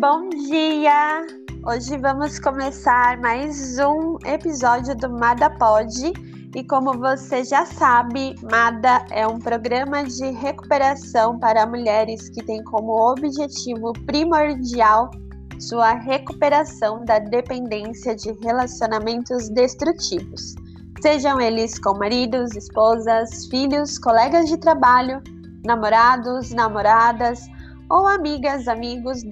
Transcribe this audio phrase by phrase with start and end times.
[0.00, 1.26] Bom dia!
[1.66, 6.12] Hoje vamos começar mais um episódio do Mada Pod.
[6.54, 12.62] E como você já sabe, Mada é um programa de recuperação para mulheres que tem
[12.64, 15.10] como objetivo primordial
[15.58, 20.54] sua recuperação da dependência de relacionamentos destrutivos,
[21.00, 25.22] sejam eles com maridos, esposas, filhos, colegas de trabalho,
[25.64, 27.40] namorados, namoradas
[27.88, 29.22] ou amigas, amigos,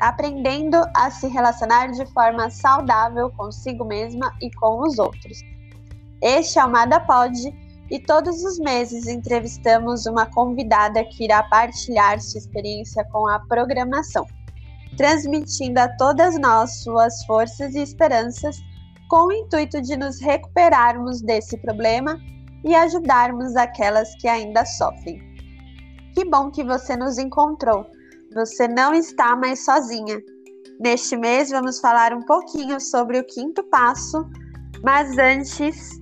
[0.00, 5.38] aprendendo a se relacionar de forma saudável consigo mesma e com os outros.
[6.22, 7.04] Este é o Mada
[7.90, 14.26] e todos os meses entrevistamos uma convidada que irá partilhar sua experiência com a programação,
[14.96, 18.56] transmitindo a todas nós suas forças e esperanças
[19.08, 22.18] com o intuito de nos recuperarmos desse problema
[22.64, 25.29] e ajudarmos aquelas que ainda sofrem.
[26.20, 27.86] Que bom que você nos encontrou.
[28.34, 30.20] Você não está mais sozinha.
[30.78, 34.28] Neste mês vamos falar um pouquinho sobre o quinto passo,
[34.84, 35.98] mas antes,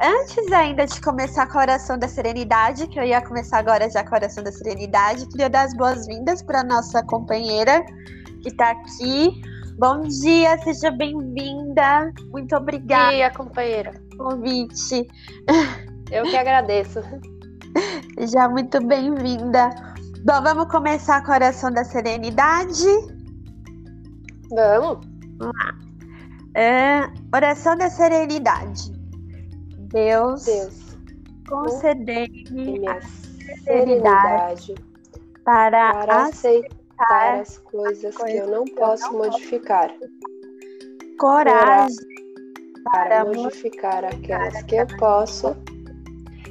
[0.00, 4.02] antes ainda de começar com a oração da serenidade, que eu ia começar agora já
[4.02, 7.84] com a oração da serenidade, queria dar as boas-vindas para nossa companheira
[8.42, 9.42] que está aqui.
[9.78, 12.10] Bom dia, seja bem-vinda.
[12.30, 13.10] Muito obrigada.
[13.10, 13.92] Bom dia, companheira.
[14.16, 15.06] Convite.
[16.10, 17.02] Eu que agradeço.
[18.32, 19.70] Já muito bem-vinda.
[20.24, 22.84] Bom, vamos começar com a oração da serenidade?
[24.50, 25.06] Vamos.
[25.38, 25.74] Vamos lá.
[26.54, 27.02] É,
[27.34, 28.92] oração da serenidade.
[29.92, 30.96] Deus, Deus
[31.48, 33.00] concedei-me a
[33.64, 34.74] serenidade
[35.44, 39.90] para, para aceitar as coisas que eu não posso modificar.
[41.18, 41.96] Coragem
[42.84, 45.56] para modificar aquelas que eu posso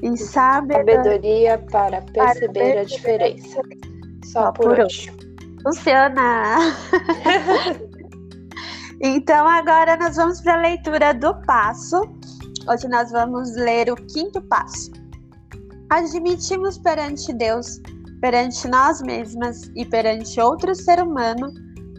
[0.02, 3.62] e sabedoria para perceber a diferença.
[4.26, 5.12] Só por hoje.
[5.64, 6.58] Funciona!
[9.02, 12.02] então, agora nós vamos para a leitura do passo.
[12.68, 14.92] Hoje nós vamos ler o quinto passo.
[15.90, 17.82] Admitimos perante Deus,
[18.22, 21.52] perante nós mesmas e perante outro ser humano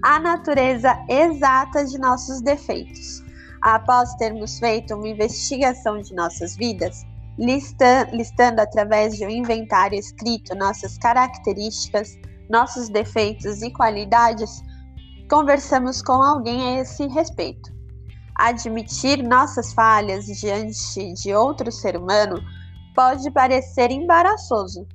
[0.02, 3.22] a natureza exata de nossos defeitos.
[3.62, 7.04] Após termos feito uma investigação de nossas vidas,
[7.38, 12.18] listando, através de um inventário escrito nossas características,
[12.48, 14.62] nossos defeitos e qualidades,
[15.30, 17.72] conversamos com alguém a esse respeito.
[18.36, 22.42] Admitir nossas falhas diante de outro ser humano
[22.94, 24.86] pode parecer embaraçoso,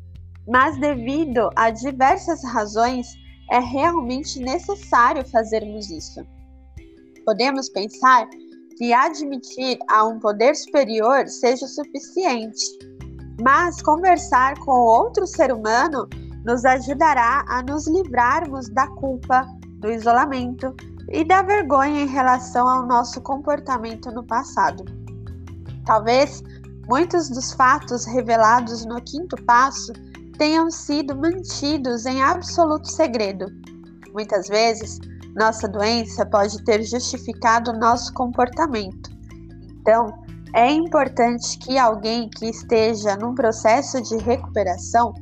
[0.47, 3.07] mas devido a diversas razões
[3.52, 6.25] é realmente necessário fazermos isso.
[7.25, 8.28] Podemos pensar
[8.78, 12.63] que admitir a um poder superior seja suficiente,
[13.41, 16.08] mas conversar com outro ser humano
[16.46, 19.47] nos ajudará a nos livrarmos da culpa,
[19.80, 20.75] do isolamento
[21.09, 24.84] e da vergonha em relação ao nosso comportamento no passado.
[25.85, 26.44] Talvez
[26.88, 29.94] muitos dos fatos revelados no quinto passo
[30.38, 33.46] tenham sido mantidos em absoluto segredo.
[34.14, 35.00] Muitas vezes,
[35.35, 39.09] nossa doença pode ter justificado nosso comportamento.
[39.81, 40.07] Então,
[40.56, 45.13] é importante que alguém que esteja num processo de recuperação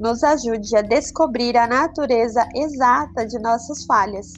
[0.00, 4.32] nos ajude a descobrir a natureza exata de nossas falhas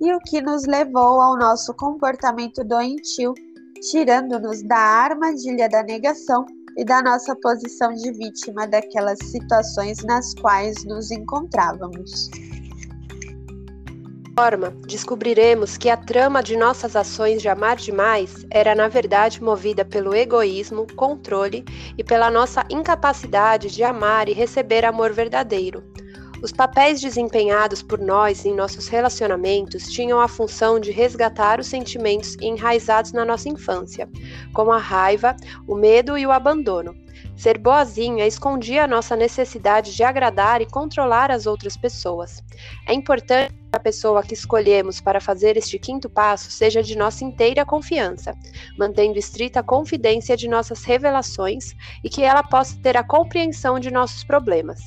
[0.00, 3.34] e o que nos levou ao nosso comportamento doentio,
[3.90, 6.46] tirando-nos da armadilha da negação
[6.78, 12.30] e da nossa posição de vítima daquelas situações nas quais nos encontrávamos
[14.40, 19.84] forma, descobriremos que a trama de nossas ações de amar demais era, na verdade, movida
[19.84, 21.62] pelo egoísmo, controle
[21.98, 25.84] e pela nossa incapacidade de amar e receber amor verdadeiro.
[26.42, 32.34] Os papéis desempenhados por nós em nossos relacionamentos tinham a função de resgatar os sentimentos
[32.40, 34.08] enraizados na nossa infância,
[34.54, 35.36] como a raiva,
[35.68, 36.94] o medo e o abandono.
[37.40, 42.44] Ser boazinha escondia a nossa necessidade de agradar e controlar as outras pessoas.
[42.86, 47.24] É importante que a pessoa que escolhemos para fazer este quinto passo seja de nossa
[47.24, 48.34] inteira confiança,
[48.78, 51.72] mantendo estrita confidência de nossas revelações
[52.04, 54.78] e que ela possa ter a compreensão de nossos problemas.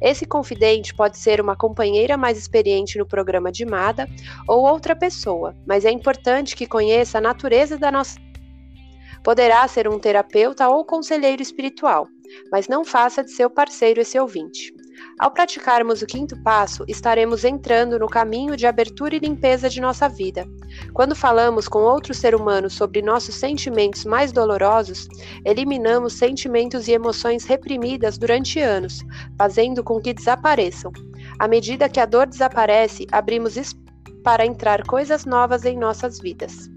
[0.00, 4.08] Esse confidente pode ser uma companheira mais experiente no programa de MADA
[4.48, 8.18] ou outra pessoa, mas é importante que conheça a natureza da nossa
[9.22, 12.08] Poderá ser um terapeuta ou conselheiro espiritual,
[12.50, 14.72] mas não faça de seu parceiro esse ouvinte.
[15.18, 20.08] Ao praticarmos o quinto passo, estaremos entrando no caminho de abertura e limpeza de nossa
[20.08, 20.46] vida.
[20.92, 25.08] Quando falamos com outro ser humano sobre nossos sentimentos mais dolorosos,
[25.44, 29.00] eliminamos sentimentos e emoções reprimidas durante anos,
[29.38, 30.92] fazendo com que desapareçam.
[31.38, 33.90] À medida que a dor desaparece, abrimos espaço
[34.22, 36.70] para entrar coisas novas em nossas vidas.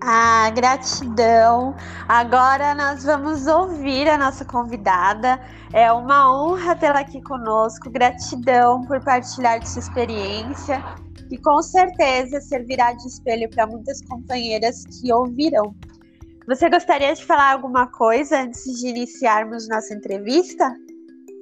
[0.00, 1.74] Ah, gratidão.
[2.08, 5.40] Agora nós vamos ouvir a nossa convidada.
[5.72, 7.90] É uma honra tê-la aqui conosco.
[7.90, 10.80] Gratidão por partilhar de sua experiência,
[11.28, 15.74] que com certeza servirá de espelho para muitas companheiras que ouvirão.
[16.46, 20.74] Você gostaria de falar alguma coisa antes de iniciarmos nossa entrevista?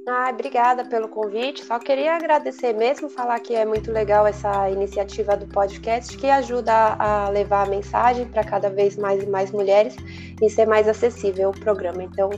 [0.08, 1.64] Ah, obrigada pelo convite.
[1.64, 6.94] Só queria agradecer mesmo, falar que é muito legal essa iniciativa do podcast que ajuda
[6.96, 9.96] a levar a mensagem para cada vez mais e mais mulheres
[10.40, 12.04] e ser mais acessível o programa.
[12.04, 12.30] Então,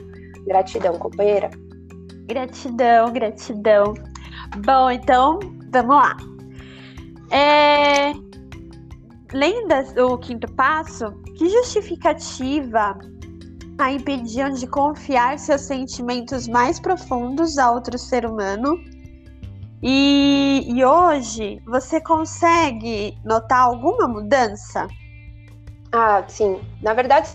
[0.47, 1.51] gratidão, companheira.
[2.25, 3.93] Gratidão, gratidão.
[4.65, 5.37] Bom, então,
[5.71, 6.17] vamos lá.
[7.29, 8.13] É...
[9.31, 12.97] Lenda do quinto passo, que justificativa
[13.79, 18.77] a impediam de confiar seus sentimentos mais profundos a outro ser humano.
[19.81, 24.85] E, e hoje você consegue notar alguma mudança?
[25.93, 26.59] Ah, sim.
[26.81, 27.29] Na verdade,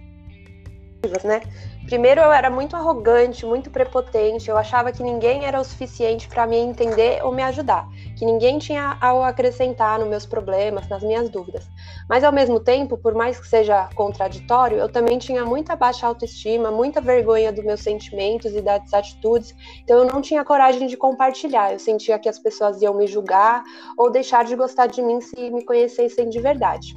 [1.25, 1.41] né?
[1.87, 4.49] Primeiro, eu era muito arrogante, muito prepotente.
[4.49, 7.87] Eu achava que ninguém era o suficiente para me entender ou me ajudar,
[8.17, 11.69] que ninguém tinha ao acrescentar nos meus problemas, nas minhas dúvidas.
[12.09, 16.71] Mas, ao mesmo tempo, por mais que seja contraditório, eu também tinha muita baixa autoestima,
[16.71, 19.55] muita vergonha dos meus sentimentos e das atitudes.
[19.83, 21.73] Então, eu não tinha coragem de compartilhar.
[21.73, 23.62] Eu sentia que as pessoas iam me julgar
[23.99, 26.95] ou deixar de gostar de mim se me conhecessem de verdade.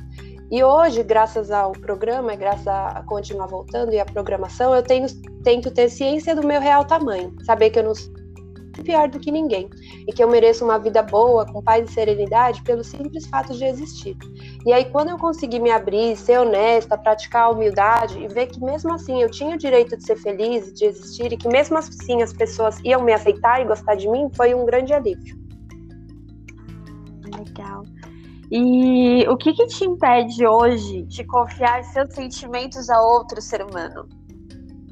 [0.50, 5.08] E hoje, graças ao programa, graças a continuar voltando e a programação, eu tenho,
[5.44, 8.18] tento ter ciência do meu real tamanho, saber que eu não sou
[8.84, 9.70] pior do que ninguém
[10.08, 13.66] e que eu mereço uma vida boa, com paz e serenidade, pelo simples fato de
[13.66, 14.16] existir.
[14.66, 18.64] E aí, quando eu consegui me abrir, ser honesta, praticar a humildade e ver que
[18.64, 22.22] mesmo assim eu tinha o direito de ser feliz, de existir e que mesmo assim
[22.22, 25.38] as pessoas iam me aceitar e gostar de mim, foi um grande alívio.
[27.36, 27.84] Legal.
[28.50, 34.08] E o que, que te impede hoje de confiar seus sentimentos a outro ser humano?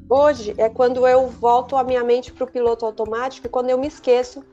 [0.09, 3.77] Hoje é quando eu volto a minha mente para o piloto automático e quando eu
[3.77, 4.43] me esqueço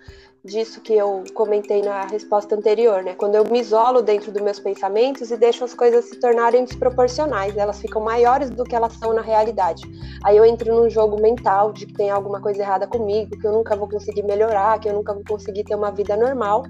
[0.44, 3.14] disso que eu comentei na resposta anterior, né?
[3.14, 7.56] Quando eu me isolo dentro dos meus pensamentos e deixo as coisas se tornarem desproporcionais,
[7.56, 9.82] elas ficam maiores do que elas são na realidade.
[10.24, 13.52] Aí eu entro num jogo mental de que tem alguma coisa errada comigo, que eu
[13.52, 16.64] nunca vou conseguir melhorar, que eu nunca vou conseguir ter uma vida normal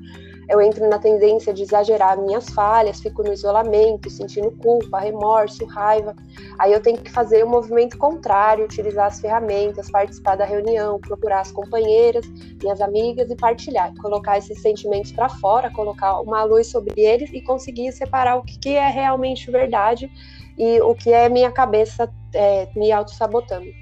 [0.53, 6.15] eu entro na tendência de exagerar minhas falhas, fico no isolamento, sentindo culpa, remorso, raiva.
[6.59, 11.01] Aí eu tenho que fazer o um movimento contrário, utilizar as ferramentas, participar da reunião,
[11.01, 12.27] procurar as companheiras,
[12.63, 17.41] minhas amigas e partilhar, colocar esses sentimentos para fora, colocar uma luz sobre eles e
[17.41, 20.11] conseguir separar o que é realmente verdade
[20.59, 23.82] e o que é minha cabeça é, me auto-sabotando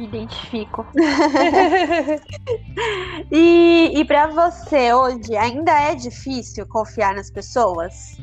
[0.00, 0.86] me identifico.
[3.30, 8.16] e e para você hoje, ainda é difícil confiar nas pessoas?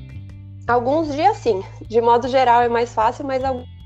[0.67, 1.63] Alguns dias sim.
[1.87, 3.76] De modo geral é mais fácil, mas alguns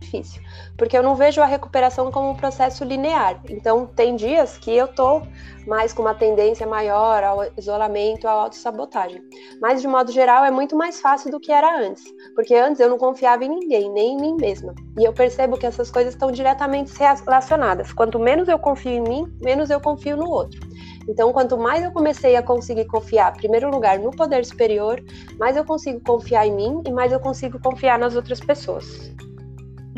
[0.00, 0.42] difícil,
[0.76, 3.40] porque eu não vejo a recuperação como um processo linear.
[3.48, 5.22] Então, tem dias que eu tô
[5.66, 9.22] mais com uma tendência maior ao isolamento, à autossabotagem.
[9.60, 12.04] Mas, de modo geral, é muito mais fácil do que era antes,
[12.34, 14.74] porque antes eu não confiava em ninguém, nem em mim mesma.
[14.98, 16.92] E eu percebo que essas coisas estão diretamente
[17.24, 17.92] relacionadas.
[17.92, 20.60] Quanto menos eu confio em mim, menos eu confio no outro.
[21.08, 25.02] Então, quanto mais eu comecei a conseguir confiar, em primeiro lugar, no poder superior,
[25.38, 29.14] mais eu consigo confiar em mim e mais eu consigo confiar nas outras pessoas.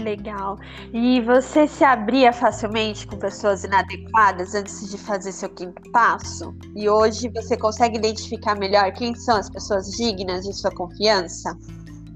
[0.01, 0.59] Legal.
[0.93, 6.55] E você se abria facilmente com pessoas inadequadas antes de fazer seu quinto passo?
[6.77, 11.57] E hoje você consegue identificar melhor quem são as pessoas dignas de sua confiança?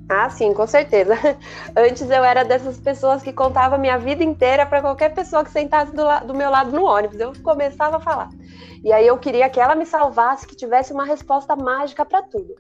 [0.09, 1.15] Ah, sim, com certeza.
[1.77, 5.95] Antes eu era dessas pessoas que contava minha vida inteira para qualquer pessoa que sentasse
[5.95, 7.19] do, do, meu lado no ônibus.
[7.19, 8.29] Eu começava a falar.
[8.85, 12.55] E aí eu queria que ela me salvasse, que tivesse uma resposta mágica para tudo.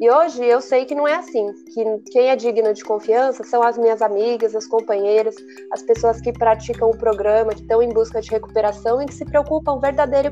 [0.00, 3.60] E hoje eu sei que não é assim, que quem é digno de confiança são
[3.64, 5.34] as minhas amigas, as companheiras,
[5.72, 9.24] as pessoas que praticam o programa, que estão em busca de recuperação e que se
[9.24, 9.80] preocupam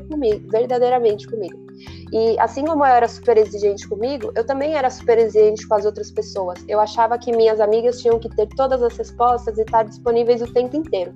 [0.09, 1.66] comigo, verdadeiramente comigo.
[2.11, 5.85] E assim como eu era super exigente comigo, eu também era super exigente com as
[5.85, 6.63] outras pessoas.
[6.67, 10.51] Eu achava que minhas amigas tinham que ter todas as respostas e estar disponíveis o
[10.51, 11.13] tempo inteiro.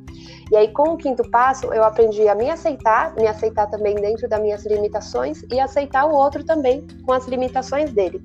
[0.51, 4.27] E aí, com o quinto passo, eu aprendi a me aceitar, me aceitar também dentro
[4.27, 8.21] das minhas limitações e aceitar o outro também com as limitações dele.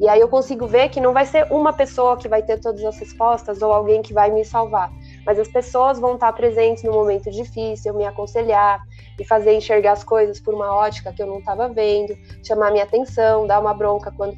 [0.00, 2.82] E aí eu consigo ver que não vai ser uma pessoa que vai ter todas
[2.82, 4.90] as respostas ou alguém que vai me salvar,
[5.24, 8.80] mas as pessoas vão estar presentes no momento difícil, me aconselhar,
[9.18, 12.84] me fazer enxergar as coisas por uma ótica que eu não estava vendo, chamar minha
[12.84, 14.34] atenção, dar uma bronca quando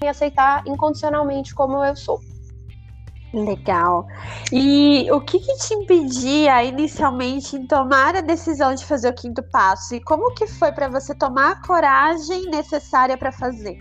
[0.00, 2.20] me aceitar incondicionalmente como eu sou.
[3.32, 4.06] Legal.
[4.52, 9.42] E o que, que, te impedia inicialmente em tomar a decisão de fazer o quinto
[9.42, 9.96] passo?
[9.96, 13.76] E como que foi para você tomar a coragem necessária para fazer?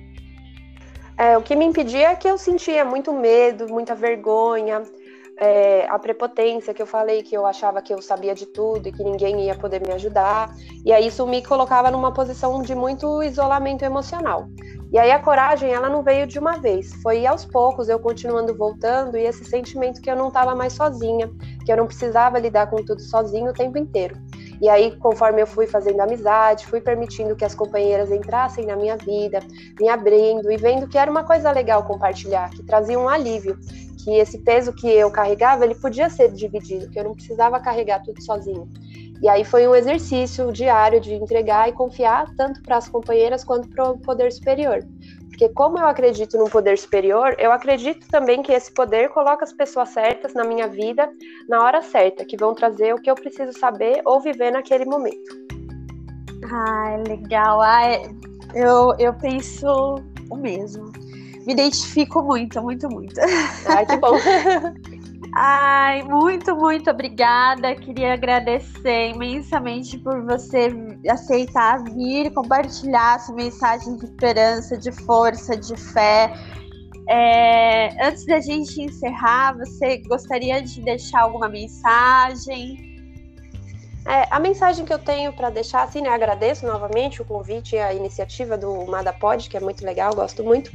[1.16, 4.82] É, o que me impedia é que eu sentia muito medo, muita vergonha,
[5.44, 8.94] é, a prepotência que eu falei que eu achava que eu sabia de tudo e
[8.94, 10.56] que ninguém ia poder me ajudar.
[10.86, 14.48] E aí isso me colocava numa posição de muito isolamento emocional.
[14.90, 18.56] E aí a coragem, ela não veio de uma vez, foi aos poucos eu continuando
[18.56, 21.30] voltando e esse sentimento que eu não estava mais sozinha,
[21.66, 24.16] que eu não precisava lidar com tudo sozinho o tempo inteiro.
[24.62, 28.96] E aí, conforme eu fui fazendo amizade, fui permitindo que as companheiras entrassem na minha
[28.96, 29.40] vida,
[29.78, 33.58] me abrindo e vendo que era uma coisa legal compartilhar, que trazia um alívio,
[34.04, 38.02] que esse peso que eu carregava, ele podia ser dividido, que eu não precisava carregar
[38.04, 38.68] tudo sozinho.
[39.22, 43.70] E aí foi um exercício diário de entregar e confiar tanto para as companheiras quanto
[43.70, 44.86] para o poder superior.
[45.30, 49.54] Porque como eu acredito num poder superior, eu acredito também que esse poder coloca as
[49.54, 51.10] pessoas certas na minha vida
[51.48, 55.44] na hora certa, que vão trazer o que eu preciso saber ou viver naquele momento.
[56.52, 57.62] Ai, legal.
[57.62, 58.02] Ai,
[58.54, 59.96] eu, eu penso
[60.30, 60.92] o mesmo.
[61.46, 63.20] Me identifico muito, muito, muito.
[63.68, 64.18] Ai, que bom.
[65.36, 67.76] Ai, muito, muito obrigada.
[67.76, 70.72] Queria agradecer imensamente por você
[71.10, 76.32] aceitar vir compartilhar essa mensagem de esperança, de força, de fé.
[77.10, 82.93] É, antes da gente encerrar, você gostaria de deixar alguma mensagem?
[84.06, 87.80] É, a mensagem que eu tenho para deixar, assim, né, agradeço novamente o convite e
[87.80, 90.72] a iniciativa do Madapod, que é muito legal, gosto muito.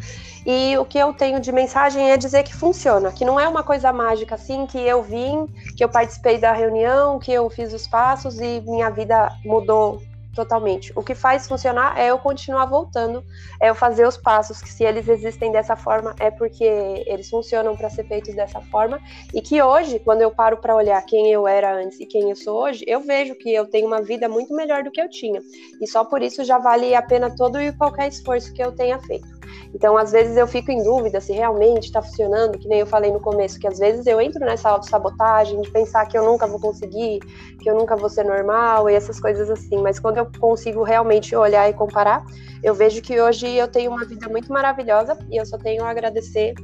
[0.46, 3.62] E o que eu tenho de mensagem é dizer que funciona, que não é uma
[3.62, 7.86] coisa mágica assim, que eu vim, que eu participei da reunião, que eu fiz os
[7.86, 10.00] passos e minha vida mudou
[10.38, 10.92] totalmente.
[10.94, 13.24] O que faz funcionar é eu continuar voltando,
[13.60, 16.62] é eu fazer os passos, que se eles existem dessa forma é porque
[17.06, 19.00] eles funcionam para ser feitos dessa forma,
[19.34, 22.36] e que hoje, quando eu paro para olhar quem eu era antes e quem eu
[22.36, 25.42] sou hoje, eu vejo que eu tenho uma vida muito melhor do que eu tinha.
[25.80, 29.00] E só por isso já vale a pena todo e qualquer esforço que eu tenha
[29.00, 29.37] feito.
[29.74, 33.12] Então, às vezes eu fico em dúvida se realmente está funcionando, que nem eu falei
[33.12, 36.60] no começo, que às vezes eu entro nessa autossabotagem de pensar que eu nunca vou
[36.60, 37.20] conseguir,
[37.60, 39.80] que eu nunca vou ser normal e essas coisas assim.
[39.82, 42.24] Mas quando eu consigo realmente olhar e comparar,
[42.62, 45.90] eu vejo que hoje eu tenho uma vida muito maravilhosa e eu só tenho a
[45.90, 46.54] agradecer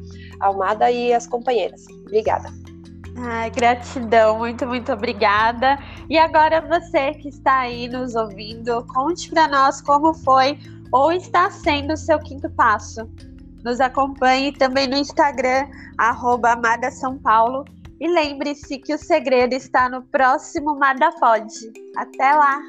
[0.40, 1.84] a Almada e as companheiras.
[2.06, 2.48] Obrigada.
[3.16, 5.78] Ai, gratidão, muito, muito obrigada.
[6.10, 10.58] E agora você que está aí nos ouvindo, conte para nós como foi
[10.94, 13.10] ou está sendo o seu quinto passo.
[13.64, 15.66] Nos acompanhe também no Instagram,
[15.98, 17.64] arroba Amada São Paulo.
[18.00, 21.48] E lembre-se que o segredo está no próximo Madapod.
[21.96, 22.60] Até lá!